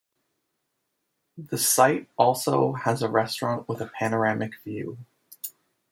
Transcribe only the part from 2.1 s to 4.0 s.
also has a restaurant with a